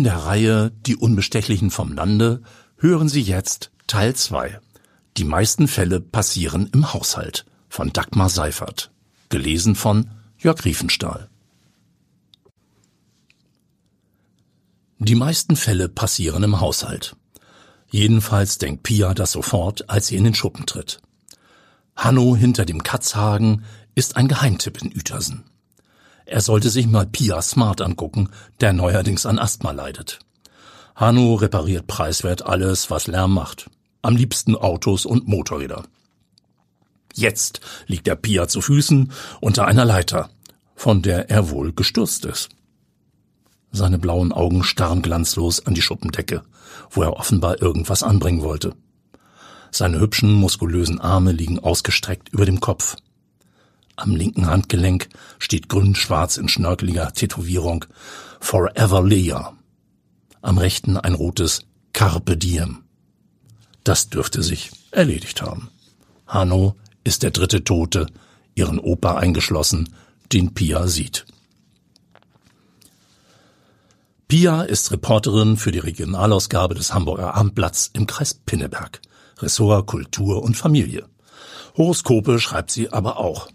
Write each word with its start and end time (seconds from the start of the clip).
In 0.00 0.04
der 0.04 0.24
Reihe 0.24 0.72
Die 0.86 0.96
Unbestechlichen 0.96 1.70
vom 1.70 1.92
Lande 1.92 2.40
hören 2.78 3.10
Sie 3.10 3.20
jetzt 3.20 3.70
Teil 3.86 4.16
2. 4.16 4.58
Die 5.18 5.24
meisten 5.24 5.68
Fälle 5.68 6.00
passieren 6.00 6.70
im 6.72 6.94
Haushalt 6.94 7.44
von 7.68 7.92
Dagmar 7.92 8.30
Seifert. 8.30 8.90
Gelesen 9.28 9.74
von 9.74 10.10
Jörg 10.38 10.64
Riefenstahl. 10.64 11.28
Die 15.00 15.14
meisten 15.14 15.54
Fälle 15.54 15.90
passieren 15.90 16.44
im 16.44 16.60
Haushalt. 16.60 17.14
Jedenfalls 17.90 18.56
denkt 18.56 18.84
Pia 18.84 19.12
das 19.12 19.32
sofort, 19.32 19.90
als 19.90 20.06
sie 20.06 20.16
in 20.16 20.24
den 20.24 20.34
Schuppen 20.34 20.64
tritt. 20.64 21.02
Hanno 21.94 22.34
hinter 22.34 22.64
dem 22.64 22.82
Katzhagen 22.82 23.66
ist 23.94 24.16
ein 24.16 24.28
Geheimtipp 24.28 24.80
in 24.80 24.96
Uetersen. 24.96 25.49
Er 26.30 26.40
sollte 26.40 26.70
sich 26.70 26.86
mal 26.86 27.08
Pia 27.08 27.42
Smart 27.42 27.80
angucken, 27.80 28.28
der 28.60 28.72
neuerdings 28.72 29.26
an 29.26 29.40
Asthma 29.40 29.72
leidet. 29.72 30.20
Hanno 30.94 31.34
repariert 31.34 31.88
preiswert 31.88 32.46
alles, 32.46 32.88
was 32.88 33.08
Lärm 33.08 33.34
macht. 33.34 33.68
Am 34.00 34.14
liebsten 34.14 34.54
Autos 34.54 35.06
und 35.06 35.26
Motorräder. 35.26 35.82
Jetzt 37.14 37.60
liegt 37.88 38.06
der 38.06 38.14
Pia 38.14 38.46
zu 38.46 38.60
Füßen 38.60 39.10
unter 39.40 39.66
einer 39.66 39.84
Leiter, 39.84 40.30
von 40.76 41.02
der 41.02 41.30
er 41.30 41.50
wohl 41.50 41.72
gestürzt 41.72 42.24
ist. 42.26 42.50
Seine 43.72 43.98
blauen 43.98 44.30
Augen 44.30 44.62
starren 44.62 45.02
glanzlos 45.02 45.66
an 45.66 45.74
die 45.74 45.82
Schuppendecke, 45.82 46.44
wo 46.90 47.02
er 47.02 47.14
offenbar 47.14 47.60
irgendwas 47.60 48.04
anbringen 48.04 48.42
wollte. 48.42 48.76
Seine 49.72 49.98
hübschen, 49.98 50.32
muskulösen 50.34 51.00
Arme 51.00 51.32
liegen 51.32 51.58
ausgestreckt 51.58 52.28
über 52.28 52.46
dem 52.46 52.60
Kopf. 52.60 52.94
Am 54.00 54.16
linken 54.16 54.46
Handgelenk 54.46 55.10
steht 55.38 55.68
grün-schwarz 55.68 56.38
in 56.38 56.48
schnörkeliger 56.48 57.12
Tätowierung 57.12 57.84
Forever 58.40 59.02
Leah. 59.02 59.52
Am 60.40 60.56
rechten 60.56 60.96
ein 60.96 61.12
rotes 61.12 61.66
Carpe 61.92 62.38
Diem. 62.38 62.84
Das 63.84 64.08
dürfte 64.08 64.42
sich 64.42 64.70
erledigt 64.90 65.42
haben. 65.42 65.68
Hanno 66.26 66.76
ist 67.04 67.22
der 67.22 67.30
dritte 67.30 67.62
Tote, 67.62 68.06
ihren 68.54 68.78
Opa 68.78 69.16
eingeschlossen, 69.16 69.94
den 70.32 70.54
Pia 70.54 70.86
sieht. 70.86 71.26
Pia 74.28 74.62
ist 74.62 74.92
Reporterin 74.92 75.58
für 75.58 75.72
die 75.72 75.78
Regionalausgabe 75.78 76.74
des 76.74 76.94
Hamburger 76.94 77.34
Abendblatts 77.34 77.90
im 77.92 78.06
Kreis 78.06 78.32
Pinneberg, 78.32 79.02
Ressort 79.40 79.86
Kultur 79.86 80.42
und 80.42 80.56
Familie. 80.56 81.06
Horoskope 81.76 82.38
schreibt 82.38 82.70
sie 82.70 82.90
aber 82.90 83.18
auch. 83.18 83.50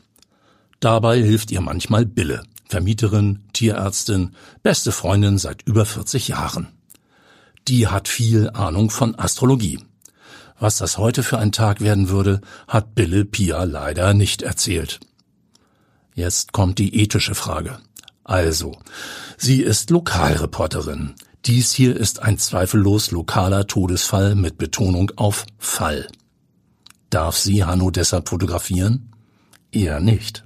Dabei 0.85 1.19
hilft 1.19 1.49
ihr 1.49 1.61
manchmal 1.61 2.05
Bille, 2.05 2.43
Vermieterin, 2.69 3.39
Tierärztin, 3.53 4.35
beste 4.61 4.91
Freundin 4.91 5.39
seit 5.39 5.63
über 5.63 5.83
40 5.83 6.27
Jahren. 6.27 6.67
Die 7.67 7.87
hat 7.87 8.07
viel 8.07 8.51
Ahnung 8.51 8.91
von 8.91 9.17
Astrologie. 9.17 9.79
Was 10.59 10.77
das 10.77 10.99
heute 10.99 11.23
für 11.23 11.39
ein 11.39 11.51
Tag 11.51 11.81
werden 11.81 12.09
würde, 12.09 12.39
hat 12.67 12.93
Bille 12.93 13.25
Pia 13.25 13.63
leider 13.63 14.13
nicht 14.13 14.43
erzählt. 14.43 14.99
Jetzt 16.13 16.53
kommt 16.53 16.77
die 16.77 17.01
ethische 17.01 17.33
Frage. 17.33 17.79
Also, 18.23 18.77
sie 19.37 19.63
ist 19.63 19.89
Lokalreporterin. 19.89 21.15
Dies 21.45 21.71
hier 21.71 21.97
ist 21.97 22.21
ein 22.21 22.37
zweifellos 22.37 23.09
lokaler 23.09 23.65
Todesfall 23.65 24.35
mit 24.35 24.59
Betonung 24.59 25.11
auf 25.15 25.47
Fall. 25.57 26.07
Darf 27.09 27.37
sie 27.37 27.63
Hanno 27.63 27.89
deshalb 27.89 28.29
fotografieren? 28.29 29.11
Eher 29.71 29.99
nicht. 29.99 30.44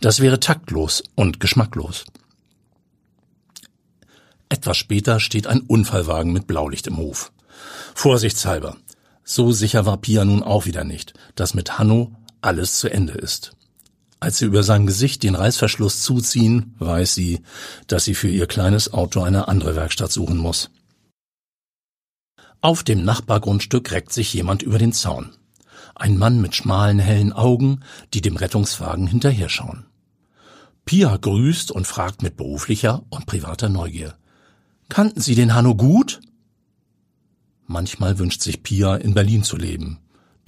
Das 0.00 0.20
wäre 0.20 0.40
taktlos 0.40 1.02
und 1.14 1.40
geschmacklos. 1.40 2.04
Etwas 4.48 4.76
später 4.76 5.20
steht 5.20 5.46
ein 5.46 5.60
Unfallwagen 5.60 6.32
mit 6.32 6.46
Blaulicht 6.46 6.86
im 6.88 6.96
Hof. 6.96 7.32
Vorsichtshalber. 7.94 8.76
So 9.22 9.52
sicher 9.52 9.86
war 9.86 9.98
Pia 9.98 10.24
nun 10.24 10.42
auch 10.42 10.66
wieder 10.66 10.84
nicht, 10.84 11.14
dass 11.36 11.54
mit 11.54 11.78
Hanno 11.78 12.12
alles 12.40 12.78
zu 12.78 12.88
Ende 12.88 13.12
ist. 13.12 13.52
Als 14.18 14.38
sie 14.38 14.44
über 14.44 14.62
sein 14.62 14.86
Gesicht 14.86 15.22
den 15.22 15.34
Reißverschluss 15.34 16.02
zuziehen, 16.02 16.74
weiß 16.78 17.14
sie, 17.14 17.40
dass 17.86 18.04
sie 18.04 18.14
für 18.14 18.28
ihr 18.28 18.46
kleines 18.46 18.92
Auto 18.92 19.22
eine 19.22 19.48
andere 19.48 19.76
Werkstatt 19.76 20.12
suchen 20.12 20.36
muss. 20.36 20.70
Auf 22.60 22.82
dem 22.82 23.04
Nachbargrundstück 23.04 23.92
reckt 23.92 24.12
sich 24.12 24.34
jemand 24.34 24.62
über 24.62 24.78
den 24.78 24.92
Zaun. 24.92 25.30
Ein 26.00 26.16
Mann 26.16 26.40
mit 26.40 26.54
schmalen, 26.54 26.98
hellen 26.98 27.34
Augen, 27.34 27.80
die 28.14 28.22
dem 28.22 28.36
Rettungswagen 28.36 29.06
hinterher 29.06 29.50
schauen. 29.50 29.84
Pia 30.86 31.14
grüßt 31.14 31.70
und 31.70 31.86
fragt 31.86 32.22
mit 32.22 32.38
beruflicher 32.38 33.04
und 33.10 33.26
privater 33.26 33.68
Neugier. 33.68 34.14
Kannten 34.88 35.20
Sie 35.20 35.34
den 35.34 35.54
Hanno 35.54 35.74
gut? 35.74 36.22
Manchmal 37.66 38.18
wünscht 38.18 38.40
sich 38.40 38.62
Pia, 38.62 38.96
in 38.96 39.12
Berlin 39.12 39.44
zu 39.44 39.58
leben. 39.58 39.98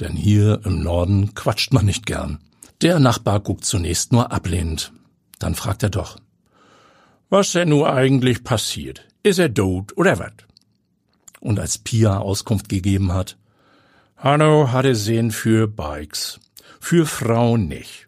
Denn 0.00 0.16
hier 0.16 0.62
im 0.64 0.82
Norden 0.82 1.34
quatscht 1.34 1.74
man 1.74 1.84
nicht 1.84 2.06
gern. 2.06 2.38
Der 2.80 2.98
Nachbar 2.98 3.40
guckt 3.40 3.66
zunächst 3.66 4.10
nur 4.10 4.32
ablehnend. 4.32 4.90
Dann 5.38 5.54
fragt 5.54 5.82
er 5.82 5.90
doch. 5.90 6.16
Was 7.28 7.52
denn 7.52 7.68
nur 7.68 7.92
eigentlich 7.92 8.42
passiert? 8.42 9.06
Ist 9.22 9.38
er 9.38 9.52
tot 9.52 9.94
oder 9.98 10.18
was? 10.18 10.32
Und 11.40 11.60
als 11.60 11.76
Pia 11.76 12.16
Auskunft 12.16 12.70
gegeben 12.70 13.12
hat, 13.12 13.36
Hanno 14.22 14.70
hatte 14.70 14.94
Sinn 14.94 15.32
für 15.32 15.66
Bikes, 15.66 16.38
für 16.78 17.06
Frauen 17.06 17.66
nicht. 17.66 18.06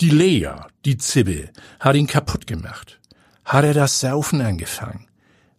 Die 0.00 0.10
Lea, 0.10 0.54
die 0.84 0.98
Zibbe, 0.98 1.50
hat 1.78 1.94
ihn 1.94 2.08
kaputt 2.08 2.48
gemacht. 2.48 2.98
Hat 3.44 3.64
er 3.64 3.72
das 3.72 4.00
Saufen 4.00 4.40
angefangen. 4.40 5.06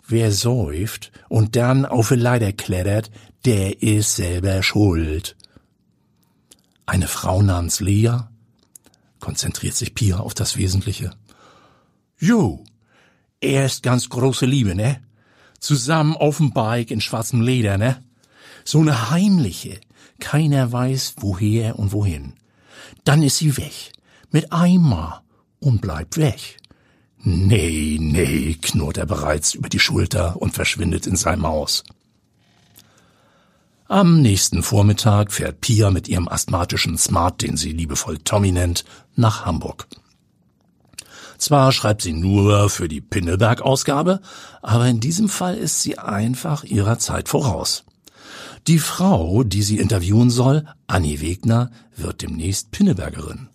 Wer 0.06 0.34
säuft 0.34 1.14
und 1.30 1.56
dann 1.56 1.86
auf 1.86 2.10
die 2.10 2.16
Leiter 2.16 2.52
klettert, 2.52 3.12
der 3.46 3.82
ist 3.82 4.18
selber 4.18 4.62
schuld. 4.62 5.38
Eine 6.86 7.08
Frau 7.08 7.42
namens 7.42 7.80
Lea 7.80 8.18
konzentriert 9.22 9.76
sich 9.76 9.96
Pia 9.96 10.18
auf 10.18 10.34
das 10.34 10.58
Wesentliche. 10.58 11.12
Jo, 12.20 12.66
er 13.40 13.66
ist 13.68 13.84
ganz 13.84 14.10
große 14.10 14.46
Liebe, 14.46 14.76
ne? 14.76 15.02
Zusammen 15.62 16.18
auf 16.18 16.38
dem 16.38 16.52
Bike 16.52 16.92
in 16.92 17.00
schwarzem 17.00 17.40
Leder, 17.40 17.78
ne? 17.78 18.04
So 18.66 18.80
eine 18.80 19.10
heimliche, 19.10 19.80
keiner 20.20 20.72
weiß, 20.72 21.16
woher 21.18 21.78
und 21.80 21.92
wohin. 21.92 22.34
Dann 23.04 23.24
ist 23.24 23.38
sie 23.38 23.58
weg. 23.58 23.92
Mit 24.32 24.52
einmal. 24.52 25.22
Und 25.60 25.82
bleibt 25.82 26.18
weg. 26.18 26.58
Nee, 27.26 27.98
nee, 28.02 28.58
knurrt 28.62 28.98
er 28.98 29.06
bereits 29.06 29.54
über 29.54 29.70
die 29.70 29.80
Schulter 29.80 30.42
und 30.42 30.54
verschwindet 30.54 31.08
in 31.08 31.16
seinem 31.16 31.48
Haus. 31.48 31.84
Am 33.88 34.22
nächsten 34.22 34.64
Vormittag 34.64 35.32
fährt 35.32 35.62
Pia 35.62 35.90
mit 35.90 36.08
ihrem 36.08 36.28
asthmatischen 36.28 36.98
Smart, 36.98 37.42
den 37.42 37.56
sie 37.56 37.72
liebevoll 37.72 38.18
Tommy 38.18 38.52
nennt, 38.52 38.84
nach 39.16 39.46
Hamburg. 39.46 39.88
Zwar 41.38 41.72
schreibt 41.72 42.02
sie 42.02 42.14
nur 42.14 42.70
für 42.70 42.88
die 42.88 43.02
Pinneberg-Ausgabe, 43.02 44.22
aber 44.62 44.88
in 44.88 45.00
diesem 45.00 45.30
Fall 45.30 45.56
ist 45.56 45.82
sie 45.82 45.98
einfach 45.98 46.64
ihrer 46.64 47.00
Zeit 47.00 47.30
voraus. 47.30 47.84
Die 48.68 48.80
Frau, 48.80 49.44
die 49.44 49.62
sie 49.62 49.78
interviewen 49.78 50.30
soll, 50.30 50.66
Annie 50.88 51.20
Wegner, 51.20 51.70
wird 51.98 52.22
demnächst 52.22 52.72
Pinnebergerin. 52.72 53.50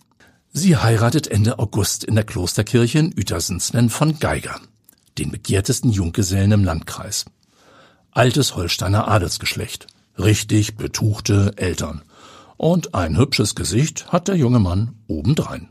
Sie 0.53 0.77
heiratet 0.77 1.29
Ende 1.29 1.59
August 1.59 2.05
in 2.05 2.15
der 2.15 2.25
Klosterkirche 2.25 2.99
in 2.99 3.15
Uetersen 3.17 3.59
Sven 3.59 3.89
von 3.89 4.19
Geiger, 4.19 4.61
den 5.17 5.31
begehrtesten 5.31 5.91
Junggesellen 5.91 6.53
im 6.53 6.65
Landkreis. 6.65 7.25
Altes 8.11 8.55
Holsteiner 8.55 9.09
Adelsgeschlecht, 9.09 9.87
richtig 10.19 10.77
betuchte 10.77 11.55
Eltern. 11.57 12.03
Und 12.59 12.95
ein 12.95 13.17
hübsches 13.17 13.55
Gesicht 13.55 14.13
hat 14.13 14.29
der 14.29 14.37
junge 14.37 14.59
Mann 14.59 14.97
obendrein. 15.07 15.69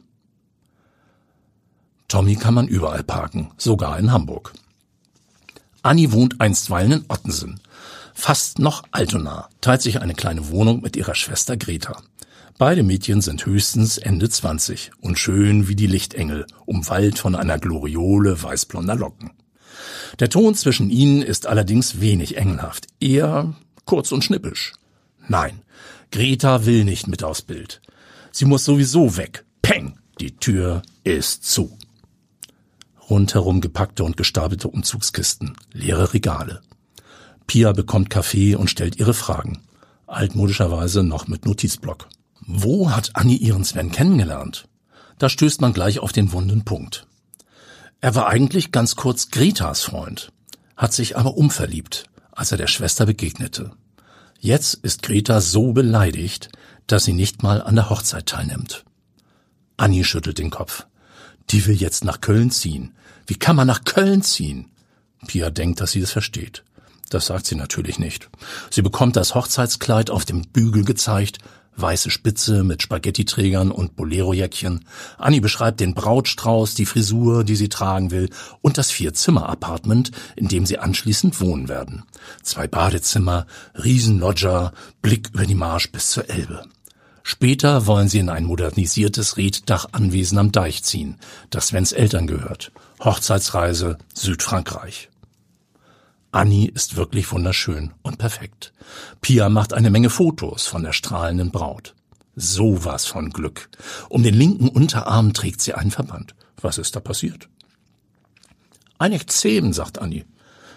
Tommy 2.07 2.37
kann 2.37 2.53
man 2.53 2.67
überall 2.67 3.03
parken, 3.03 3.51
sogar 3.57 3.99
in 3.99 4.11
Hamburg. 4.11 4.53
Annie 5.83 6.11
wohnt 6.11 6.41
einstweilen 6.41 6.91
in 6.91 7.05
Ottensen, 7.09 7.59
Fast 8.19 8.57
noch 8.57 8.83
Altona 8.89 9.47
teilt 9.61 9.83
sich 9.83 10.01
eine 10.01 10.15
kleine 10.15 10.49
Wohnung 10.49 10.81
mit 10.81 10.97
ihrer 10.97 11.13
Schwester 11.13 11.55
Greta. 11.55 12.01
Beide 12.57 12.81
Mädchen 12.81 13.21
sind 13.21 13.45
höchstens 13.45 13.99
Ende 13.99 14.27
20 14.27 14.91
und 14.99 15.19
schön 15.19 15.67
wie 15.67 15.75
die 15.75 15.85
Lichtengel, 15.85 16.47
umwallt 16.65 17.19
von 17.19 17.35
einer 17.35 17.59
Gloriole 17.59 18.41
weißblonder 18.41 18.95
Locken. 18.95 19.31
Der 20.19 20.29
Ton 20.29 20.55
zwischen 20.55 20.89
ihnen 20.89 21.21
ist 21.21 21.45
allerdings 21.45 22.01
wenig 22.01 22.37
engelhaft, 22.37 22.87
eher 22.99 23.53
kurz 23.85 24.11
und 24.11 24.23
schnippisch. 24.23 24.73
Nein, 25.27 25.61
Greta 26.11 26.65
will 26.65 26.85
nicht 26.85 27.07
mit 27.07 27.23
aufs 27.23 27.43
Bild. 27.43 27.81
Sie 28.31 28.45
muss 28.45 28.65
sowieso 28.65 29.15
weg. 29.15 29.45
Peng! 29.61 29.99
Die 30.19 30.35
Tür 30.35 30.81
ist 31.03 31.45
zu. 31.45 31.77
Rundherum 33.11 33.61
gepackte 33.61 34.03
und 34.03 34.17
gestapelte 34.17 34.69
Umzugskisten, 34.69 35.55
leere 35.71 36.15
Regale. 36.15 36.61
Pia 37.47 37.71
bekommt 37.71 38.09
Kaffee 38.09 38.55
und 38.55 38.69
stellt 38.69 38.97
ihre 38.97 39.13
Fragen. 39.13 39.63
Altmodischerweise 40.05 41.03
noch 41.03 41.27
mit 41.27 41.45
Notizblock. 41.45 42.07
Wo 42.45 42.91
hat 42.91 43.11
Annie 43.15 43.37
ihren 43.37 43.63
Sven 43.63 43.91
kennengelernt? 43.91 44.67
Da 45.17 45.29
stößt 45.29 45.61
man 45.61 45.73
gleich 45.73 45.99
auf 45.99 46.11
den 46.11 46.31
wunden 46.31 46.63
Punkt. 46.65 47.07
Er 47.99 48.13
war 48.13 48.27
eigentlich 48.27 48.71
ganz 48.71 48.95
kurz 48.95 49.31
Gretas 49.31 49.81
Freund. 49.81 50.31
hat 50.75 50.93
sich 50.93 51.17
aber 51.17 51.35
umverliebt, 51.35 52.05
als 52.31 52.51
er 52.51 52.57
der 52.57 52.67
Schwester 52.67 53.07
begegnete. 53.07 53.71
Jetzt 54.39 54.75
ist 54.75 55.01
Greta 55.01 55.41
so 55.41 55.73
beleidigt, 55.73 56.49
dass 56.85 57.03
sie 57.03 57.13
nicht 57.13 57.41
mal 57.41 57.63
an 57.63 57.75
der 57.75 57.89
Hochzeit 57.89 58.27
teilnimmt. 58.27 58.85
Annie 59.75 60.03
schüttelt 60.03 60.37
den 60.37 60.51
Kopf. 60.51 60.85
Die 61.49 61.65
will 61.65 61.75
jetzt 61.75 62.03
nach 62.03 62.21
Köln 62.21 62.51
ziehen. 62.51 62.93
Wie 63.25 63.35
kann 63.35 63.55
man 63.55 63.65
nach 63.65 63.83
Köln 63.85 64.21
ziehen? 64.21 64.69
Pia 65.25 65.49
denkt, 65.49 65.81
dass 65.81 65.91
sie 65.91 66.01
es 66.01 66.11
versteht. 66.11 66.63
Das 67.09 67.27
sagt 67.27 67.45
sie 67.45 67.55
natürlich 67.55 67.99
nicht. 67.99 68.29
Sie 68.69 68.81
bekommt 68.81 69.15
das 69.15 69.35
Hochzeitskleid 69.35 70.09
auf 70.09 70.25
dem 70.25 70.41
Bügel 70.41 70.83
gezeigt, 70.83 71.39
weiße 71.77 72.09
Spitze 72.09 72.63
mit 72.63 72.81
Spaghettiträgern 72.81 73.71
und 73.71 73.95
Bolero-Jäckchen. 73.95 74.85
Annie 75.17 75.41
beschreibt 75.41 75.79
den 75.79 75.93
Brautstrauß, 75.93 76.75
die 76.75 76.85
Frisur, 76.85 77.43
die 77.43 77.55
sie 77.55 77.69
tragen 77.69 78.11
will 78.11 78.29
und 78.61 78.77
das 78.77 78.91
Vier-Zimmer-Apartment, 78.91 80.11
in 80.35 80.47
dem 80.47 80.65
sie 80.65 80.79
anschließend 80.79 81.39
wohnen 81.39 81.69
werden. 81.69 82.03
Zwei 82.43 82.67
Badezimmer, 82.67 83.45
Riesenlodger, 83.75 84.73
Blick 85.01 85.29
über 85.33 85.45
die 85.45 85.55
Marsch 85.55 85.91
bis 85.91 86.11
zur 86.11 86.29
Elbe. 86.29 86.63
Später 87.23 87.85
wollen 87.85 88.07
sie 88.07 88.19
in 88.19 88.29
ein 88.29 88.45
modernisiertes 88.45 89.37
Rieddachanwesen 89.37 90.37
am 90.37 90.51
Deich 90.51 90.83
ziehen, 90.83 91.17
das 91.49 91.67
Svens 91.67 91.91
Eltern 91.91 92.25
gehört. 92.25 92.71
Hochzeitsreise 93.03 93.97
Südfrankreich. 94.13 95.09
Annie 96.37 96.69
ist 96.69 96.95
wirklich 96.97 97.31
wunderschön 97.31 97.95
und 98.03 98.19
perfekt. 98.19 98.71
Pia 99.21 99.49
macht 99.49 99.73
eine 99.73 99.89
Menge 99.89 100.11
Fotos 100.11 100.67
von 100.67 100.83
der 100.83 100.93
strahlenden 100.93 101.49
Braut. 101.49 101.95
Sowas 102.35 103.07
von 103.07 103.31
Glück. 103.31 103.69
Um 104.07 104.21
den 104.21 104.35
linken 104.35 104.69
Unterarm 104.69 105.33
trägt 105.33 105.61
sie 105.61 105.73
einen 105.73 105.89
Verband. 105.89 106.35
Was 106.61 106.77
ist 106.77 106.95
da 106.95 106.99
passiert? 106.99 107.49
Ein 108.99 109.13
Ekzem, 109.13 109.73
sagt 109.73 109.97
Annie. 109.97 110.25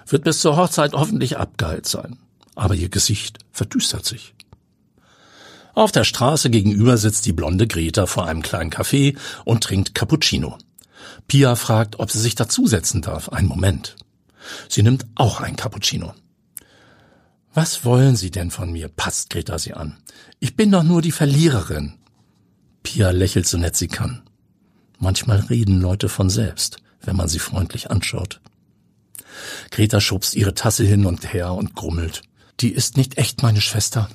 Wird 0.07 0.25
bis 0.25 0.41
zur 0.41 0.57
Hochzeit 0.57 0.95
hoffentlich 0.95 1.37
abgeheilt 1.37 1.87
sein. 1.87 2.19
Aber 2.55 2.75
ihr 2.75 2.89
Gesicht 2.89 3.41
verdüstert 3.53 4.07
sich. 4.07 4.33
Auf 5.75 5.93
der 5.93 6.05
Straße 6.05 6.49
gegenüber 6.49 6.97
sitzt 6.97 7.27
die 7.27 7.35
blonde 7.35 7.67
Greta 7.67 8.07
vor 8.07 8.27
einem 8.27 8.41
kleinen 8.41 8.71
Café 8.71 9.15
und 9.45 9.63
trinkt 9.63 9.95
Cappuccino. 9.95 10.57
Pia 11.29 11.55
fragt, 11.55 11.99
ob 11.99 12.11
sie 12.11 12.19
sich 12.19 12.35
dazusetzen 12.35 13.03
darf. 13.03 13.29
Einen 13.29 13.49
Moment. 13.49 13.97
Sie 14.69 14.83
nimmt 14.83 15.07
auch 15.15 15.41
ein 15.41 15.57
Cappuccino. 15.57 16.15
Was 17.53 17.85
wollen 17.85 18.17
Sie 18.17 18.31
denn 18.31 18.51
von 18.51 18.73
mir? 18.73 18.89
passt 18.89 19.31
Greta 19.31 19.59
sie 19.59 19.75
an. 19.75 19.97
Ich 20.39 20.57
bin 20.57 20.71
doch 20.71 20.85
nur 20.85 21.03
die 21.03 21.13
Verliererin. 21.13 21.95
Pia 22.83 23.11
lächelt 23.11 23.47
so 23.47 23.59
nett 23.59 23.77
sie 23.77 23.89
kann. 23.89 24.23
Manchmal 24.99 25.41
reden 25.41 25.81
Leute 25.81 26.09
von 26.09 26.31
selbst, 26.31 26.77
wenn 27.01 27.17
man 27.17 27.29
sie 27.29 27.39
freundlich 27.39 27.91
anschaut. 27.91 28.41
Greta 29.71 30.01
schubst 30.01 30.35
ihre 30.35 30.55
Tasse 30.55 30.85
hin 30.85 31.07
und 31.07 31.33
her 31.33 31.55
und 31.55 31.75
grummelt. 31.75 32.23
Die 32.61 32.73
ist 32.73 32.97
nicht 32.97 33.19
echt 33.19 33.43
meine 33.43 33.61
Schwester. 33.61 34.09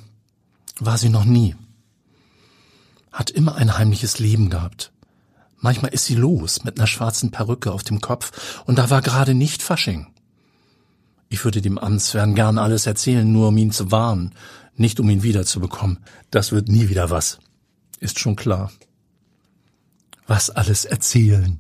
War 0.80 0.98
sie 0.98 1.10
noch 1.10 1.26
nie. 1.26 1.56
Hat 3.12 3.30
immer 3.30 3.56
ein 3.56 3.78
heimliches 3.78 4.20
Leben 4.20 4.50
gehabt. 4.50 4.92
Manchmal 5.58 5.94
ist 5.94 6.06
sie 6.06 6.16
los 6.16 6.64
mit 6.64 6.78
einer 6.78 6.88
schwarzen 6.88 7.32
Perücke 7.32 7.72
auf 7.72 7.84
dem 7.84 8.02
Kopf 8.02 8.64
und 8.66 8.78
da 8.78 8.90
war 8.90 9.02
gerade 9.02 9.34
nicht 9.34 9.64
Fasching. 9.64 10.08
Ich 11.30 11.44
würde 11.44 11.62
dem 11.62 11.78
Amtsherrn 11.78 12.36
gern 12.36 12.58
alles 12.58 12.86
erzählen, 12.86 13.30
nur 13.30 13.50
um 13.50 13.58
ihn 13.58 13.72
zu 13.72 13.92
warnen, 13.92 14.34
nicht 14.76 15.00
um 15.00 15.10
ihn 15.10 15.24
wiederzubekommen. 15.24 16.00
Das 16.32 16.52
wird 16.52 16.68
nie 16.68 16.90
wieder 16.90 17.10
was. 17.10 17.40
Ist 18.00 18.20
schon 18.20 18.36
klar. 18.36 18.72
Was 20.28 20.50
alles 20.50 20.86
erzählen? 20.86 21.60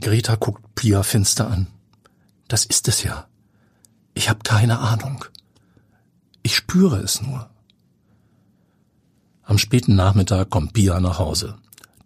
Greta 0.00 0.36
guckt 0.36 0.74
Pia 0.74 1.02
finster 1.02 1.50
an. 1.50 1.66
Das 2.48 2.64
ist 2.64 2.88
es 2.88 3.02
ja. 3.02 3.26
Ich 4.14 4.28
habe 4.28 4.40
keine 4.42 4.78
Ahnung. 4.78 5.24
Ich 6.42 6.56
spüre 6.56 6.98
es 6.98 7.20
nur. 7.20 7.50
Am 9.42 9.58
späten 9.58 9.94
Nachmittag 9.94 10.50
kommt 10.50 10.72
Pia 10.72 11.00
nach 11.00 11.18
Hause. 11.18 11.56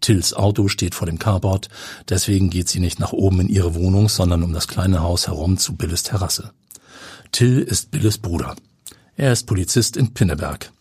Tills 0.01 0.33
Auto 0.33 0.67
steht 0.67 0.95
vor 0.95 1.05
dem 1.05 1.17
Carport, 1.17 1.69
deswegen 2.09 2.49
geht 2.49 2.67
sie 2.67 2.79
nicht 2.79 2.99
nach 2.99 3.13
oben 3.13 3.39
in 3.39 3.47
ihre 3.47 3.73
Wohnung, 3.73 4.09
sondern 4.09 4.43
um 4.43 4.51
das 4.51 4.67
kleine 4.67 5.01
Haus 5.01 5.27
herum 5.27 5.57
zu 5.57 5.75
Billes 5.77 6.03
Terrasse. 6.03 6.51
Till 7.33 7.61
ist 7.61 7.89
Billes 7.89 8.19
Bruder. 8.19 8.55
Er 9.15 9.33
ist 9.33 9.47
Polizist 9.47 9.97
in 9.97 10.13
Pinneberg. 10.13 10.71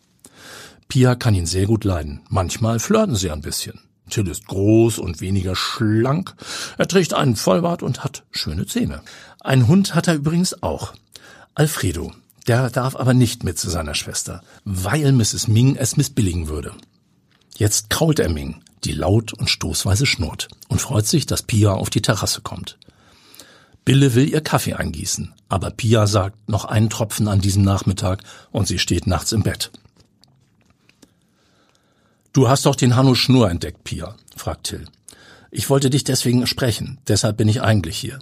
Pia 0.87 1.14
kann 1.14 1.34
ihn 1.34 1.46
sehr 1.46 1.64
gut 1.64 1.82
leiden. 1.82 2.20
Manchmal 2.28 2.78
flirten 2.78 3.16
sie 3.16 3.31
ein 3.31 3.40
bisschen. 3.40 3.81
Till 4.10 4.28
ist 4.28 4.49
groß 4.49 4.99
und 4.99 5.22
weniger 5.22 5.56
schlank. 5.56 6.34
Er 6.76 6.87
trägt 6.87 7.14
einen 7.14 7.37
Vollbart 7.37 7.82
und 7.82 8.04
hat 8.04 8.25
schöne 8.31 8.66
Zähne. 8.66 9.00
Ein 9.40 9.66
Hund 9.66 9.94
hat 9.94 10.08
er 10.08 10.14
übrigens 10.14 10.62
auch. 10.62 10.93
Alfredo. 11.54 12.12
Der 12.46 12.69
darf 12.69 12.96
aber 12.96 13.14
nicht 13.14 13.44
mit 13.44 13.58
zu 13.58 13.70
seiner 13.70 13.94
Schwester, 13.94 14.43
weil 14.66 15.10
Mrs. 15.12 15.49
Ming 15.49 15.76
es 15.76 15.96
missbilligen 15.96 16.49
würde. 16.49 16.75
Jetzt 17.56 17.88
krault 17.88 18.19
er 18.19 18.28
Ming, 18.28 18.60
die 18.84 18.93
laut 18.93 19.32
und 19.32 19.49
stoßweise 19.49 20.04
schnurrt, 20.04 20.49
und 20.69 20.82
freut 20.82 21.06
sich, 21.06 21.25
dass 21.25 21.44
Pia 21.44 21.72
auf 21.72 21.88
die 21.88 22.02
Terrasse 22.02 22.43
kommt. 22.43 22.76
Bille 23.84 24.14
will 24.14 24.29
ihr 24.29 24.40
Kaffee 24.40 24.75
eingießen, 24.75 25.32
aber 25.49 25.70
Pia 25.70 26.06
sagt 26.06 26.49
noch 26.49 26.64
einen 26.64 26.88
Tropfen 26.88 27.26
an 27.26 27.40
diesem 27.40 27.64
Nachmittag 27.64 28.23
und 28.52 28.69
sie 28.69 28.79
steht 28.79 29.06
nachts 29.06 29.32
im 29.32 29.43
Bett. 29.43 29.73
Du 32.32 32.49
hast 32.49 32.64
doch 32.64 32.76
den 32.76 32.96
Hanno 32.96 33.14
Schnur 33.14 33.50
entdeckt, 33.50 33.84
Pia, 33.84 34.14
fragt 34.37 34.69
Till. 34.69 34.87
Ich 35.50 35.69
wollte 35.69 35.90
dich 35.90 36.05
deswegen 36.05 36.46
sprechen, 36.46 36.99
deshalb 37.08 37.37
bin 37.37 37.49
ich 37.49 37.61
eigentlich 37.61 37.99
hier. 37.99 38.19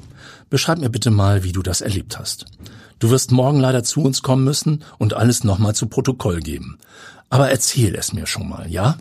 Beschreib 0.49 0.79
mir 0.79 0.91
bitte 0.91 1.11
mal, 1.11 1.45
wie 1.45 1.53
du 1.53 1.63
das 1.63 1.81
erlebt 1.81 2.19
hast. 2.19 2.47
Du 2.99 3.11
wirst 3.11 3.31
morgen 3.31 3.61
leider 3.61 3.85
zu 3.85 4.03
uns 4.03 4.23
kommen 4.23 4.45
müssen 4.45 4.83
und 4.99 5.15
alles 5.15 5.45
nochmal 5.45 5.75
zu 5.75 5.87
Protokoll 5.87 6.41
geben. 6.41 6.79
Aber 7.29 7.51
erzähl 7.51 7.95
es 7.95 8.13
mir 8.13 8.27
schon 8.27 8.49
mal, 8.49 8.69
ja? 8.69 8.99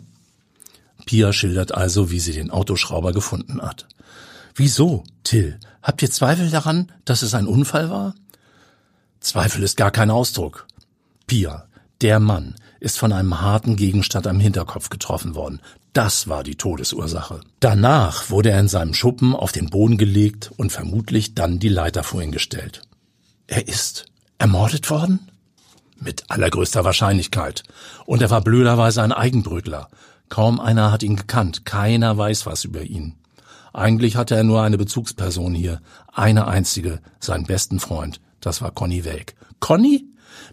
Pia 1.06 1.32
schildert 1.32 1.74
also, 1.74 2.10
wie 2.10 2.20
sie 2.20 2.32
den 2.32 2.50
Autoschrauber 2.50 3.12
gefunden 3.12 3.60
hat. 3.62 3.88
Wieso, 4.54 5.04
Till? 5.24 5.58
Habt 5.82 6.02
ihr 6.02 6.10
Zweifel 6.10 6.50
daran, 6.50 6.92
dass 7.04 7.22
es 7.22 7.34
ein 7.34 7.46
Unfall 7.46 7.90
war? 7.90 8.14
Zweifel 9.20 9.62
ist 9.62 9.76
gar 9.76 9.90
kein 9.90 10.10
Ausdruck. 10.10 10.66
Pia, 11.26 11.66
der 12.00 12.20
Mann, 12.20 12.54
ist 12.80 12.98
von 12.98 13.12
einem 13.12 13.40
harten 13.40 13.76
Gegenstand 13.76 14.26
am 14.26 14.40
Hinterkopf 14.40 14.88
getroffen 14.88 15.34
worden. 15.34 15.60
Das 15.92 16.28
war 16.28 16.44
die 16.44 16.54
Todesursache. 16.54 17.40
Danach 17.60 18.30
wurde 18.30 18.50
er 18.50 18.60
in 18.60 18.68
seinem 18.68 18.94
Schuppen 18.94 19.34
auf 19.34 19.52
den 19.52 19.68
Boden 19.68 19.98
gelegt 19.98 20.50
und 20.56 20.72
vermutlich 20.72 21.34
dann 21.34 21.58
die 21.58 21.68
Leiter 21.68 22.02
vor 22.02 22.22
ihn 22.22 22.32
gestellt. 22.32 22.82
Er 23.46 23.68
ist 23.68 24.06
ermordet 24.38 24.88
worden? 24.88 25.30
Mit 25.98 26.30
allergrößter 26.30 26.84
Wahrscheinlichkeit. 26.84 27.64
Und 28.06 28.22
er 28.22 28.30
war 28.30 28.40
blöderweise 28.40 29.02
ein 29.02 29.12
Eigenbrötler. 29.12 29.88
Kaum 30.30 30.60
einer 30.60 30.92
hat 30.92 31.02
ihn 31.02 31.16
gekannt, 31.16 31.66
keiner 31.66 32.16
weiß 32.16 32.46
was 32.46 32.64
über 32.64 32.82
ihn. 32.82 33.16
Eigentlich 33.72 34.16
hatte 34.16 34.34
er 34.34 34.44
nur 34.44 34.62
eine 34.62 34.78
Bezugsperson 34.78 35.54
hier, 35.54 35.80
eine 36.12 36.46
einzige, 36.48 37.00
seinen 37.20 37.44
besten 37.44 37.80
Freund. 37.80 38.20
Das 38.40 38.62
war 38.62 38.70
Conny 38.70 39.04
Welk. 39.04 39.34
Conny? 39.60 40.06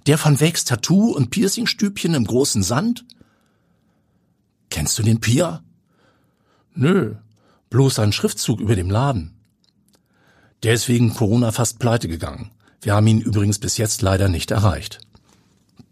Der 0.06 0.18
von 0.18 0.40
Welks 0.40 0.66
Tattoo 0.66 1.12
und 1.12 1.32
Piercingstübchen 1.32 2.14
im 2.14 2.26
großen 2.26 2.64
Sand? 2.64 3.06
Kennst 4.70 5.00
du 5.00 5.04
den 5.04 5.20
Pia? 5.20 5.64
Nö, 6.74 7.16
bloß 7.70 8.00
ein 8.00 8.12
Schriftzug 8.12 8.60
über 8.60 8.76
dem 8.76 8.90
Laden. 8.90 9.34
Der 10.64 10.74
ist 10.74 10.88
wegen 10.88 11.14
Corona 11.14 11.52
fast 11.52 11.80
pleite 11.80 12.08
gegangen. 12.08 12.52
Wir 12.82 12.96
haben 12.96 13.08
ihn 13.08 13.22
übrigens 13.22 13.60
bis 13.60 13.78
jetzt 13.78 14.02
leider 14.02 14.28
nicht 14.30 14.52
erreicht. 14.52 15.00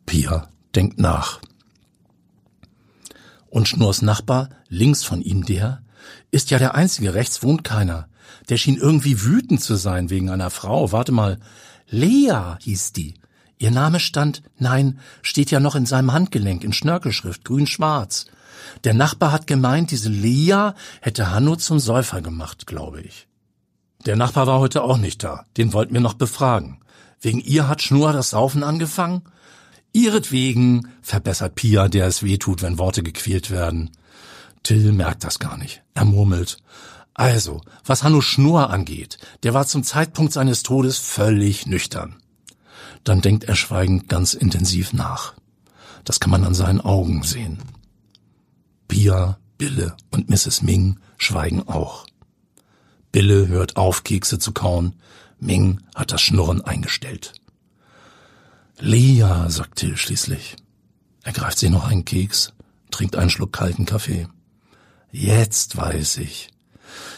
Pia 0.05 0.49
denkt 0.75 0.99
nach. 0.99 1.39
Und 3.49 3.67
Schnurs 3.67 4.01
Nachbar, 4.01 4.49
links 4.67 5.03
von 5.03 5.21
ihm 5.21 5.45
der, 5.45 5.81
ist 6.31 6.51
ja 6.51 6.59
der 6.59 6.75
einzige, 6.75 7.13
rechts 7.13 7.43
wohnt 7.43 7.63
keiner. 7.63 8.07
Der 8.49 8.57
schien 8.57 8.77
irgendwie 8.77 9.23
wütend 9.23 9.61
zu 9.61 9.75
sein 9.75 10.09
wegen 10.09 10.29
einer 10.29 10.49
Frau. 10.49 10.91
Warte 10.91 11.11
mal. 11.11 11.39
Lea 11.87 12.57
hieß 12.61 12.93
die. 12.93 13.15
Ihr 13.57 13.71
Name 13.71 13.99
stand, 13.99 14.43
nein, 14.57 14.99
steht 15.21 15.49
ja 15.49 15.59
noch 15.59 15.75
in 15.75 15.85
seinem 15.85 16.11
Handgelenk 16.11 16.63
in 16.63 16.73
Schnörkelschrift, 16.73 17.45
grün-schwarz. 17.45 18.25
Der 18.83 18.93
Nachbar 18.93 19.31
hat 19.31 19.47
gemeint, 19.47 19.91
diese 19.91 20.09
Lea 20.09 20.71
hätte 21.01 21.31
Hanno 21.31 21.55
zum 21.55 21.79
Säufer 21.79 22.21
gemacht, 22.21 22.67
glaube 22.67 23.01
ich. 23.01 23.27
Der 24.05 24.15
Nachbar 24.15 24.45
war 24.47 24.59
heute 24.59 24.83
auch 24.83 24.97
nicht 24.97 25.23
da. 25.23 25.45
Den 25.57 25.73
wollten 25.73 25.93
wir 25.93 26.01
noch 26.01 26.13
befragen. 26.15 26.79
Wegen 27.21 27.39
ihr 27.39 27.67
hat 27.67 27.81
Schnur 27.81 28.13
das 28.13 28.31
Saufen 28.31 28.63
angefangen? 28.63 29.23
Ihretwegen, 29.93 30.89
verbessert 31.01 31.55
Pia, 31.55 31.87
der 31.87 32.07
es 32.07 32.21
weh 32.21 32.37
tut, 32.37 32.61
wenn 32.61 32.77
Worte 32.77 33.01
gequält 33.01 33.49
werden. 33.49 33.91
Till 34.65 34.93
merkt 34.93 35.23
das 35.23 35.37
gar 35.37 35.57
nicht. 35.57 35.83
Er 35.93 36.05
murmelt. 36.05 36.57
Also, 37.13 37.61
was 37.85 38.01
Hanno 38.01 38.19
Schnur 38.19 38.71
angeht, 38.71 39.19
der 39.43 39.53
war 39.53 39.67
zum 39.67 39.83
Zeitpunkt 39.83 40.33
seines 40.33 40.63
Todes 40.63 40.97
völlig 40.97 41.67
nüchtern. 41.67 42.15
Dann 43.03 43.21
denkt 43.21 43.43
er 43.43 43.55
schweigend 43.55 44.09
ganz 44.09 44.33
intensiv 44.33 44.91
nach. 44.91 45.35
Das 46.03 46.19
kann 46.19 46.31
man 46.31 46.43
an 46.43 46.55
seinen 46.55 46.81
Augen 46.81 47.21
sehen. 47.21 47.59
Pia, 48.87 49.37
Bille 49.59 49.95
und 50.09 50.29
Mrs. 50.29 50.63
Ming 50.63 50.99
schweigen 51.17 51.67
auch. 51.67 52.07
Bille 53.11 53.47
hört 53.47 53.77
auf, 53.77 54.03
Kekse 54.03 54.39
zu 54.39 54.51
kauen. 54.51 54.95
Ming 55.39 55.79
hat 55.93 56.11
das 56.11 56.21
Schnurren 56.21 56.61
eingestellt. 56.61 57.33
Lia, 58.79 59.47
sagt 59.51 59.75
Till 59.75 59.95
schließlich. 59.95 60.55
Er 61.21 61.33
greift 61.33 61.59
sich 61.59 61.69
noch 61.69 61.85
einen 61.85 62.03
Keks, 62.03 62.51
trinkt 62.89 63.15
einen 63.15 63.29
Schluck 63.29 63.53
kalten 63.53 63.85
Kaffee. 63.85 64.27
Jetzt 65.17 65.77
weiß 65.77 66.17
ich. 66.17 66.49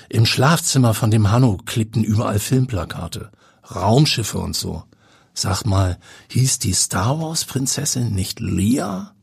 Im 0.07 0.27
Schlafzimmer 0.27 0.93
von 0.93 1.09
dem 1.09 1.31
Hanno 1.31 1.57
klebten 1.65 2.03
überall 2.03 2.37
Filmplakate, 2.37 3.31
Raumschiffe 3.73 4.37
und 4.37 4.55
so. 4.55 4.83
Sag 5.33 5.65
mal, 5.65 5.97
hieß 6.29 6.59
die 6.59 6.73
Star 6.73 7.19
Wars 7.19 7.43
Prinzessin 7.45 8.13
nicht 8.13 8.39
Leia? 8.39 9.15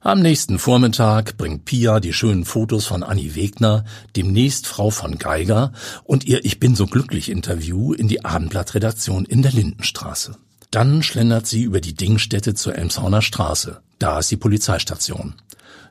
Am 0.00 0.20
nächsten 0.20 0.58
Vormittag 0.58 1.38
bringt 1.38 1.64
Pia 1.64 1.98
die 1.98 2.12
schönen 2.12 2.44
Fotos 2.44 2.84
von 2.84 3.02
Annie 3.02 3.34
Wegner, 3.34 3.86
demnächst 4.14 4.66
Frau 4.66 4.90
von 4.90 5.16
Geiger, 5.16 5.72
und 6.02 6.24
ihr 6.24 6.44
Ich 6.44 6.60
bin 6.60 6.76
so 6.76 6.84
glücklich 6.84 7.30
Interview 7.30 7.94
in 7.94 8.06
die 8.06 8.22
Abendblattredaktion 8.22 9.24
in 9.24 9.40
der 9.40 9.52
Lindenstraße. 9.52 10.36
Dann 10.70 11.02
schlendert 11.02 11.46
sie 11.46 11.62
über 11.62 11.80
die 11.80 11.94
Dingstätte 11.94 12.52
zur 12.52 12.76
Elmshorner 12.76 13.22
Straße. 13.22 13.80
Da 13.98 14.18
ist 14.18 14.30
die 14.30 14.36
Polizeistation. 14.36 15.36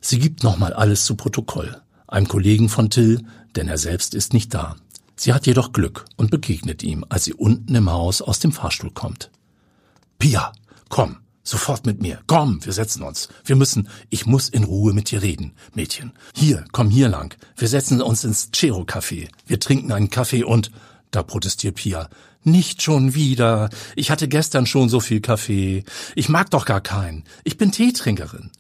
Sie 0.06 0.20
gibt 0.20 0.44
nochmal 0.44 0.74
alles 0.74 1.06
zu 1.06 1.16
Protokoll. 1.16 1.82
Einem 2.08 2.28
Kollegen 2.28 2.68
von 2.68 2.90
Till, 2.90 3.26
denn 3.56 3.70
er 3.70 3.78
selbst 3.78 4.14
ist 4.14 4.34
nicht 4.34 4.54
da. 4.54 4.76
Sie 5.16 5.34
hat 5.34 5.48
jedoch 5.48 5.72
Glück 5.72 6.04
und 6.18 6.30
begegnet 6.30 6.84
ihm, 6.84 7.06
als 7.08 7.24
sie 7.24 7.34
unten 7.34 7.74
im 7.74 7.90
Haus 7.90 8.22
aus 8.22 8.40
dem 8.40 8.52
Fahrstuhl 8.52 8.92
kommt. 8.92 9.32
Pia, 10.20 10.52
komm, 10.90 11.20
Sofort 11.46 11.86
mit 11.86 12.02
mir. 12.02 12.20
Komm, 12.28 12.64
wir 12.66 12.72
setzen 12.72 13.02
uns. 13.04 13.28
Wir 13.44 13.58
müssen, 13.58 13.90
ich 14.10 14.26
muss 14.26 14.48
in 14.48 14.64
Ruhe 14.64 14.94
mit 14.94 15.12
dir 15.12 15.22
reden, 15.22 15.54
Mädchen. 15.74 16.14
Hier, 16.34 16.64
komm 16.72 16.90
hier 16.90 17.10
lang. 17.10 17.36
Wir 17.58 17.68
setzen 17.68 18.02
uns 18.02 18.24
ins 18.24 18.52
Cero-Café. 18.54 19.28
Wir 19.46 19.60
trinken 19.60 19.92
einen 19.92 20.10
Kaffee 20.10 20.44
und, 20.44 20.72
da 21.12 21.22
protestiert 21.22 21.76
Pia. 21.76 22.10
Nicht 22.44 22.82
schon 22.82 23.14
wieder. 23.14 23.70
Ich 23.96 24.10
hatte 24.10 24.30
gestern 24.30 24.66
schon 24.66 24.88
so 24.88 25.02
viel 25.02 25.20
Kaffee. 25.20 25.84
Ich 26.16 26.30
mag 26.30 26.50
doch 26.50 26.66
gar 26.66 26.82
keinen. 26.82 27.26
Ich 27.44 27.58
bin 27.58 27.72
Teetrinkerin. 27.74 28.52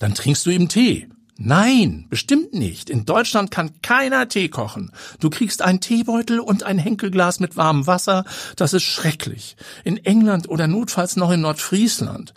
Dann 0.00 0.14
trinkst 0.14 0.44
du 0.44 0.50
eben 0.50 0.68
Tee. 0.68 1.06
Nein, 1.36 2.06
bestimmt 2.10 2.52
nicht. 2.52 2.90
In 2.90 3.06
Deutschland 3.06 3.50
kann 3.50 3.80
keiner 3.80 4.28
Tee 4.28 4.48
kochen. 4.48 4.90
Du 5.20 5.30
kriegst 5.30 5.62
einen 5.62 5.80
Teebeutel 5.80 6.40
und 6.40 6.64
ein 6.64 6.78
Henkelglas 6.78 7.38
mit 7.38 7.56
warmem 7.56 7.86
Wasser. 7.86 8.24
Das 8.56 8.74
ist 8.74 8.82
schrecklich. 8.82 9.56
In 9.84 9.96
England 10.04 10.48
oder 10.48 10.66
notfalls 10.66 11.16
noch 11.16 11.30
in 11.30 11.42
Nordfriesland. 11.42 12.34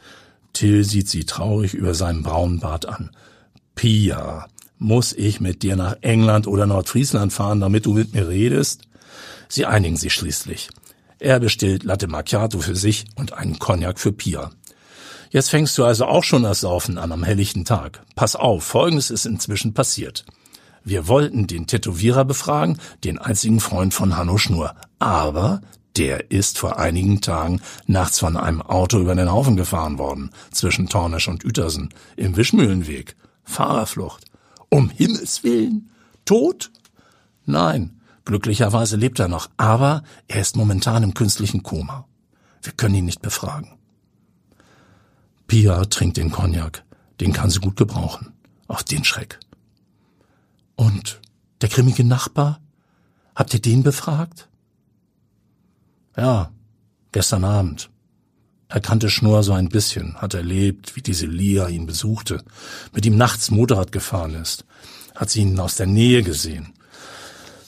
Till 0.53 0.83
sieht 0.83 1.09
sie 1.09 1.25
traurig 1.25 1.73
über 1.73 1.95
seinen 1.95 2.21
braunen 2.23 2.59
Bart 2.59 2.85
an. 2.85 3.09
Pia, 3.75 4.47
muss 4.77 5.13
ich 5.13 5.41
mit 5.41 5.63
dir 5.63 5.75
nach 5.75 5.97
England 6.01 6.47
oder 6.47 6.65
Nordfriesland 6.65 7.33
fahren, 7.33 7.59
damit 7.59 7.85
du 7.85 7.93
mit 7.93 8.13
mir 8.13 8.27
redest? 8.27 8.83
Sie 9.49 9.65
einigen 9.65 9.97
sich 9.97 10.13
schließlich. 10.13 10.69
Er 11.19 11.39
bestellt 11.39 11.83
Latte 11.83 12.07
Macchiato 12.07 12.59
für 12.59 12.75
sich 12.75 13.05
und 13.15 13.33
einen 13.33 13.59
Cognac 13.59 13.99
für 13.99 14.11
Pia. 14.11 14.51
Jetzt 15.33 15.49
fängst 15.49 15.79
du 15.79 15.83
also 15.83 16.05
auch 16.05 16.23
schon 16.23 16.43
das 16.43 16.61
Saufen 16.61 16.99
an 16.99 17.11
am 17.11 17.23
helllichten 17.23 17.65
Tag. 17.65 18.03
Pass 18.15 18.35
auf, 18.35 18.63
Folgendes 18.63 19.09
ist 19.09 19.25
inzwischen 19.25 19.73
passiert. 19.73 20.25
Wir 20.83 21.07
wollten 21.07 21.47
den 21.47 21.65
Tätowierer 21.65 22.23
befragen, 22.23 22.77
den 23.03 23.17
einzigen 23.17 23.59
Freund 23.59 23.95
von 23.95 24.15
Hanno 24.15 24.37
Schnur. 24.37 24.75
Aber 24.99 25.61
der 25.97 26.29
ist 26.29 26.59
vor 26.59 26.77
einigen 26.77 27.19
Tagen 27.19 27.61
nachts 27.87 28.19
von 28.19 28.37
einem 28.37 28.61
Auto 28.61 28.99
über 28.99 29.15
den 29.15 29.31
Haufen 29.31 29.55
gefahren 29.55 29.97
worden, 29.97 30.29
zwischen 30.51 30.87
Tornisch 30.87 31.27
und 31.27 31.43
Uetersen, 31.43 31.89
im 32.15 32.37
Wischmühlenweg. 32.37 33.15
Fahrerflucht. 33.43 34.25
Um 34.69 34.91
Himmels 34.91 35.43
Willen? 35.43 35.89
Tot? 36.25 36.69
Nein, 37.47 37.99
glücklicherweise 38.25 38.97
lebt 38.97 39.19
er 39.19 39.29
noch, 39.29 39.49
aber 39.57 40.03
er 40.27 40.41
ist 40.41 40.55
momentan 40.55 41.01
im 41.01 41.15
künstlichen 41.15 41.63
Koma. 41.63 42.05
Wir 42.61 42.73
können 42.73 42.93
ihn 42.93 43.05
nicht 43.05 43.23
befragen. 43.23 43.79
Pia 45.47 45.85
trinkt 45.85 46.17
den 46.17 46.31
Cognac. 46.31 46.83
Den 47.19 47.33
kann 47.33 47.49
sie 47.49 47.59
gut 47.59 47.75
gebrauchen. 47.75 48.33
Auf 48.67 48.83
den 48.83 49.03
Schreck. 49.03 49.39
Und 50.75 51.21
der 51.61 51.69
grimmige 51.69 52.03
Nachbar? 52.03 52.59
Habt 53.35 53.53
ihr 53.53 53.61
den 53.61 53.83
befragt? 53.83 54.47
Ja, 56.17 56.51
gestern 57.11 57.43
Abend. 57.43 57.89
Er 58.73 58.81
kannte 58.81 59.09
Schnur 59.09 59.43
so 59.43 59.53
ein 59.53 59.69
bisschen, 59.69 60.15
hat 60.15 60.33
erlebt, 60.33 60.95
wie 60.95 61.01
diese 61.01 61.27
Lia 61.27 61.67
ihn 61.67 61.85
besuchte, 61.85 62.43
mit 62.91 63.05
ihm 63.05 63.17
nachts 63.17 63.51
Motorrad 63.51 63.91
gefahren 63.91 64.33
ist, 64.33 64.65
hat 65.13 65.29
sie 65.29 65.41
ihn 65.41 65.59
aus 65.59 65.75
der 65.75 65.85
Nähe 65.85 66.23
gesehen. 66.23 66.73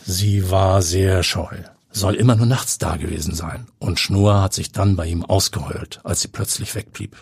Sie 0.03 0.49
war 0.49 0.81
sehr 0.81 1.21
scheu, 1.21 1.57
soll 1.91 2.15
immer 2.15 2.35
nur 2.35 2.47
nachts 2.47 2.79
da 2.79 2.97
gewesen 2.97 3.35
sein, 3.35 3.67
und 3.77 3.99
Schnur 3.99 4.41
hat 4.41 4.53
sich 4.53 4.71
dann 4.71 4.95
bei 4.95 5.05
ihm 5.05 5.23
ausgeheult, 5.23 5.99
als 6.03 6.21
sie 6.21 6.27
plötzlich 6.27 6.73
wegblieb. 6.73 7.15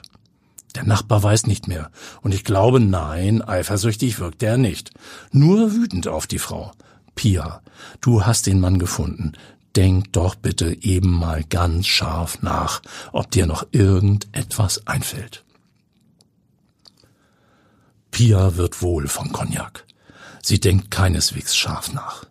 Der 0.75 0.83
Nachbar 0.85 1.21
weiß 1.21 1.45
nicht 1.47 1.67
mehr. 1.67 1.91
Und 2.21 2.33
ich 2.33 2.43
glaube, 2.43 2.79
nein, 2.79 3.41
eifersüchtig 3.41 4.19
wirkt 4.19 4.41
er 4.43 4.57
nicht. 4.57 4.91
Nur 5.31 5.73
wütend 5.73 6.07
auf 6.07 6.27
die 6.27 6.39
Frau. 6.39 6.71
Pia, 7.15 7.61
du 8.01 8.25
hast 8.25 8.47
den 8.47 8.59
Mann 8.59 8.79
gefunden. 8.79 9.33
Denk 9.75 10.13
doch 10.13 10.35
bitte 10.35 10.83
eben 10.83 11.11
mal 11.11 11.43
ganz 11.43 11.87
scharf 11.87 12.41
nach, 12.41 12.81
ob 13.11 13.31
dir 13.31 13.45
noch 13.45 13.65
irgendetwas 13.71 14.85
einfällt. 14.87 15.43
Pia 18.11 18.57
wird 18.57 18.81
wohl 18.81 19.07
vom 19.07 19.31
Cognac. 19.31 19.85
Sie 20.43 20.59
denkt 20.59 20.91
keineswegs 20.91 21.55
scharf 21.55 21.93
nach. 21.93 22.25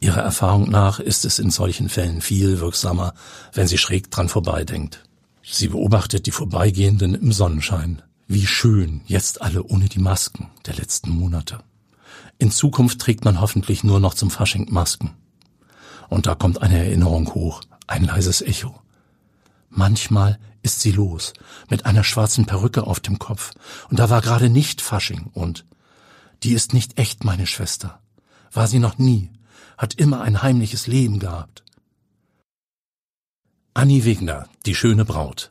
Ihrer 0.00 0.22
Erfahrung 0.22 0.70
nach 0.70 1.00
ist 1.00 1.24
es 1.24 1.38
in 1.38 1.50
solchen 1.50 1.88
Fällen 1.88 2.20
viel 2.20 2.60
wirksamer, 2.60 3.12
wenn 3.52 3.66
sie 3.66 3.78
schräg 3.78 4.10
dran 4.10 4.28
vorbeidenkt. 4.28 5.05
Sie 5.48 5.68
beobachtet 5.68 6.26
die 6.26 6.32
Vorbeigehenden 6.32 7.14
im 7.14 7.30
Sonnenschein. 7.30 8.02
Wie 8.26 8.46
schön, 8.46 9.02
jetzt 9.06 9.42
alle 9.42 9.62
ohne 9.62 9.88
die 9.88 10.00
Masken 10.00 10.50
der 10.66 10.74
letzten 10.74 11.10
Monate. 11.10 11.60
In 12.38 12.50
Zukunft 12.50 13.00
trägt 13.00 13.24
man 13.24 13.40
hoffentlich 13.40 13.84
nur 13.84 14.00
noch 14.00 14.14
zum 14.14 14.30
Fasching 14.30 14.66
Masken. 14.72 15.14
Und 16.08 16.26
da 16.26 16.34
kommt 16.34 16.60
eine 16.62 16.78
Erinnerung 16.78 17.32
hoch, 17.34 17.62
ein 17.86 18.04
leises 18.04 18.42
Echo. 18.42 18.74
Manchmal 19.70 20.40
ist 20.62 20.80
sie 20.80 20.90
los, 20.90 21.32
mit 21.70 21.86
einer 21.86 22.02
schwarzen 22.02 22.46
Perücke 22.46 22.84
auf 22.84 22.98
dem 22.98 23.20
Kopf, 23.20 23.52
und 23.88 24.00
da 24.00 24.10
war 24.10 24.22
gerade 24.22 24.50
nicht 24.50 24.82
Fasching, 24.82 25.30
und 25.32 25.64
die 26.42 26.54
ist 26.54 26.74
nicht 26.74 26.98
echt 26.98 27.24
meine 27.24 27.46
Schwester. 27.46 28.00
War 28.52 28.66
sie 28.66 28.80
noch 28.80 28.98
nie, 28.98 29.30
hat 29.78 29.94
immer 29.94 30.22
ein 30.22 30.42
heimliches 30.42 30.88
Leben 30.88 31.20
gehabt. 31.20 31.62
Annie 33.76 34.06
Wegner, 34.06 34.46
die 34.64 34.74
schöne 34.74 35.04
Braut. 35.04 35.50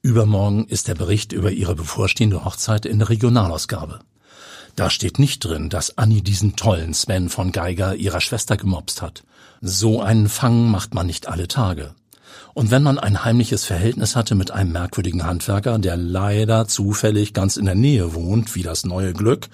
Übermorgen 0.00 0.64
ist 0.68 0.86
der 0.86 0.94
Bericht 0.94 1.32
über 1.32 1.50
ihre 1.50 1.74
bevorstehende 1.74 2.44
Hochzeit 2.44 2.86
in 2.86 3.00
der 3.00 3.08
Regionalausgabe. 3.08 3.98
Da 4.76 4.90
steht 4.90 5.18
nicht 5.18 5.44
drin, 5.44 5.70
dass 5.70 5.98
Annie 5.98 6.22
diesen 6.22 6.54
tollen 6.54 6.94
Sven 6.94 7.28
von 7.28 7.50
Geiger 7.50 7.96
ihrer 7.96 8.20
Schwester 8.20 8.56
gemobst 8.56 9.02
hat. 9.02 9.24
So 9.60 10.00
einen 10.00 10.28
Fang 10.28 10.70
macht 10.70 10.94
man 10.94 11.08
nicht 11.08 11.26
alle 11.26 11.48
Tage. 11.48 11.96
Und 12.52 12.70
wenn 12.70 12.84
man 12.84 13.00
ein 13.00 13.24
heimliches 13.24 13.64
Verhältnis 13.64 14.14
hatte 14.14 14.36
mit 14.36 14.52
einem 14.52 14.70
merkwürdigen 14.70 15.26
Handwerker, 15.26 15.76
der 15.80 15.96
leider 15.96 16.68
zufällig 16.68 17.34
ganz 17.34 17.56
in 17.56 17.64
der 17.64 17.74
Nähe 17.74 18.14
wohnt, 18.14 18.54
wie 18.54 18.62
das 18.62 18.84
neue 18.84 19.12
Glück, 19.14 19.48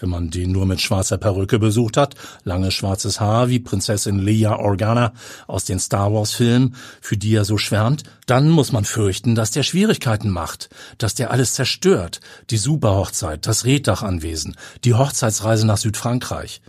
wenn 0.00 0.10
man 0.10 0.30
den 0.30 0.50
nur 0.50 0.66
mit 0.66 0.80
schwarzer 0.80 1.18
Perücke 1.18 1.58
besucht 1.58 1.96
hat, 1.96 2.14
langes 2.44 2.74
schwarzes 2.74 3.20
Haar 3.20 3.48
wie 3.48 3.60
Prinzessin 3.60 4.18
Leia 4.18 4.56
Organa 4.56 5.12
aus 5.46 5.64
den 5.64 5.78
Star 5.78 6.12
Wars 6.12 6.32
Filmen, 6.32 6.74
für 7.00 7.16
die 7.16 7.34
er 7.34 7.44
so 7.44 7.58
schwärmt, 7.58 8.04
dann 8.26 8.48
muss 8.48 8.72
man 8.72 8.84
fürchten, 8.84 9.34
dass 9.34 9.50
der 9.50 9.62
Schwierigkeiten 9.62 10.30
macht, 10.30 10.70
dass 10.98 11.14
der 11.14 11.30
alles 11.30 11.54
zerstört, 11.54 12.20
die 12.50 12.56
Superhochzeit, 12.56 13.46
das 13.46 13.64
Reddachanwesen, 13.64 14.56
die 14.84 14.94
Hochzeitsreise 14.94 15.66
nach 15.66 15.78
Südfrankreich. 15.78 16.62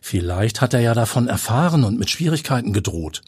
Vielleicht 0.00 0.60
hat 0.60 0.74
er 0.74 0.80
ja 0.80 0.94
davon 0.94 1.28
erfahren 1.28 1.84
und 1.84 1.98
mit 1.98 2.10
Schwierigkeiten 2.10 2.72
gedroht. 2.72 3.22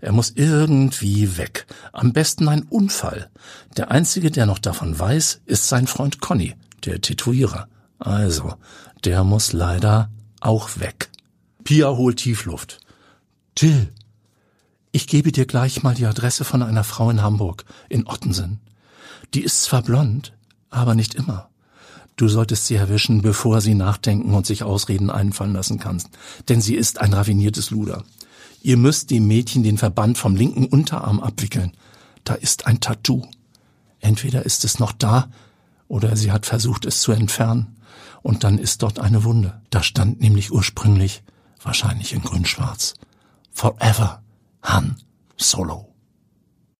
Er 0.00 0.12
muss 0.12 0.32
irgendwie 0.36 1.38
weg. 1.38 1.66
Am 1.92 2.12
besten 2.12 2.48
ein 2.48 2.62
Unfall. 2.62 3.30
Der 3.76 3.90
einzige, 3.90 4.30
der 4.30 4.46
noch 4.46 4.58
davon 4.58 4.96
weiß, 4.96 5.40
ist 5.46 5.68
sein 5.68 5.86
Freund 5.86 6.20
Conny, 6.20 6.54
der 6.84 7.00
Tätowierer. 7.00 7.66
Also, 7.98 8.54
der 9.04 9.24
muss 9.24 9.52
leider 9.52 10.10
auch 10.40 10.78
weg. 10.78 11.10
Pia 11.64 11.88
holt 11.88 12.18
Tiefluft. 12.18 12.80
Jill, 13.56 13.92
ich 14.92 15.06
gebe 15.06 15.32
dir 15.32 15.46
gleich 15.46 15.82
mal 15.82 15.94
die 15.94 16.06
Adresse 16.06 16.44
von 16.44 16.62
einer 16.62 16.84
Frau 16.84 17.10
in 17.10 17.22
Hamburg, 17.22 17.64
in 17.88 18.06
Ottensen. 18.06 18.60
Die 19.34 19.42
ist 19.42 19.62
zwar 19.62 19.82
blond, 19.82 20.32
aber 20.70 20.94
nicht 20.94 21.14
immer. 21.14 21.50
Du 22.16 22.28
solltest 22.28 22.66
sie 22.66 22.74
erwischen, 22.74 23.22
bevor 23.22 23.60
sie 23.60 23.74
nachdenken 23.74 24.34
und 24.34 24.46
sich 24.46 24.62
Ausreden 24.62 25.10
einfallen 25.10 25.52
lassen 25.52 25.78
kannst, 25.78 26.08
denn 26.48 26.60
sie 26.60 26.74
ist 26.74 27.00
ein 27.00 27.12
raffiniertes 27.12 27.70
Luder. 27.70 28.04
Ihr 28.62 28.76
müsst 28.76 29.10
dem 29.10 29.26
Mädchen 29.28 29.62
den 29.62 29.78
Verband 29.78 30.18
vom 30.18 30.34
linken 30.34 30.66
Unterarm 30.66 31.20
abwickeln. 31.20 31.72
Da 32.24 32.34
ist 32.34 32.66
ein 32.66 32.80
Tattoo. 32.80 33.22
Entweder 34.00 34.44
ist 34.44 34.64
es 34.64 34.78
noch 34.78 34.92
da, 34.92 35.28
oder 35.88 36.16
sie 36.16 36.32
hat 36.32 36.46
versucht, 36.46 36.84
es 36.84 37.00
zu 37.00 37.12
entfernen 37.12 37.76
und 38.22 38.44
dann 38.44 38.58
ist 38.58 38.82
dort 38.82 39.00
eine 39.00 39.24
Wunde. 39.24 39.60
Da 39.70 39.82
stand 39.82 40.20
nämlich 40.20 40.52
ursprünglich, 40.52 41.22
wahrscheinlich 41.62 42.12
in 42.12 42.22
grün-schwarz, 42.22 42.94
Forever 43.50 44.22
Han 44.62 44.96
Solo. 45.36 45.87